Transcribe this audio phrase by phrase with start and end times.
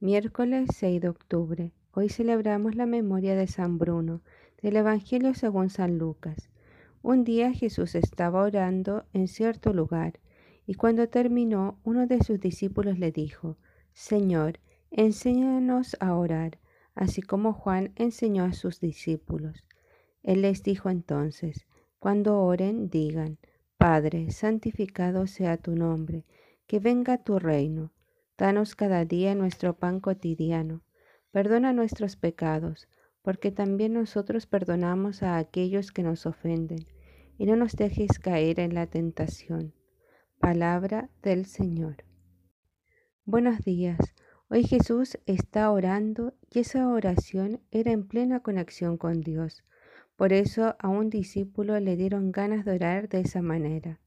[0.00, 1.72] Miércoles 6 de octubre.
[1.90, 4.22] Hoy celebramos la memoria de San Bruno,
[4.62, 6.50] del Evangelio según San Lucas.
[7.02, 10.20] Un día Jesús estaba orando en cierto lugar,
[10.66, 13.56] y cuando terminó, uno de sus discípulos le dijo,
[13.92, 14.60] Señor,
[14.92, 16.60] enséñanos a orar,
[16.94, 19.66] así como Juan enseñó a sus discípulos.
[20.22, 21.66] Él les dijo entonces,
[21.98, 23.38] cuando oren, digan,
[23.78, 26.24] Padre, santificado sea tu nombre,
[26.68, 27.90] que venga tu reino
[28.38, 30.84] Danos cada día nuestro pan cotidiano.
[31.32, 32.88] Perdona nuestros pecados,
[33.20, 36.86] porque también nosotros perdonamos a aquellos que nos ofenden,
[37.36, 39.74] y no nos dejes caer en la tentación.
[40.38, 42.04] Palabra del Señor.
[43.24, 43.98] Buenos días.
[44.48, 49.64] Hoy Jesús está orando y esa oración era en plena conexión con Dios.
[50.14, 53.98] Por eso a un discípulo le dieron ganas de orar de esa manera.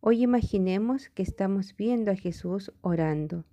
[0.00, 3.44] Hoy imaginemos que estamos viendo a Jesús orando.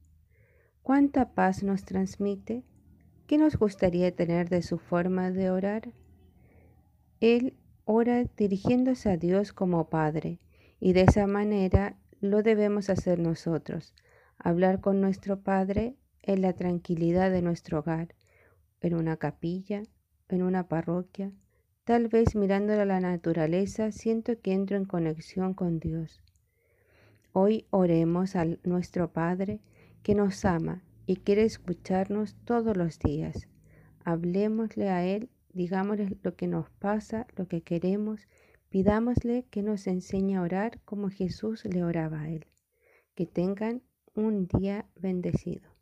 [0.85, 2.63] ¿Cuánta paz nos transmite?
[3.25, 5.89] ¿Qué nos gustaría tener de su forma de orar?
[7.19, 10.37] Él ora dirigiéndose a Dios como Padre,
[10.79, 13.95] y de esa manera lo debemos hacer nosotros,
[14.37, 18.13] hablar con nuestro Padre en la tranquilidad de nuestro hogar,
[18.79, 19.81] en una capilla,
[20.29, 21.31] en una parroquia,
[21.83, 26.21] tal vez mirando a la naturaleza siento que entro en conexión con Dios.
[27.33, 29.61] Hoy oremos a nuestro Padre,
[30.05, 33.47] que nos ama y quiere escucharnos todos los días.
[34.03, 38.27] Hablemosle a Él, digámosle lo que nos pasa, lo que queremos,
[38.69, 42.45] pidámosle que nos enseñe a orar como Jesús le oraba a Él.
[43.15, 43.81] Que tengan
[44.13, 45.74] un día bendecido.